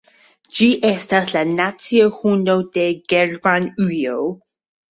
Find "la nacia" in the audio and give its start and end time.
1.35-2.09